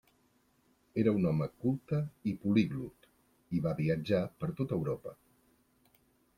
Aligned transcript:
Era 1.01 1.11
un 1.17 1.27
home 1.31 1.47
culte 1.65 1.99
i 2.33 2.33
poliglot 2.45 3.07
i 3.59 3.63
va 3.69 3.77
viatjar 3.83 4.25
per 4.43 4.53
tot 4.61 4.77
Europa. 4.81 5.15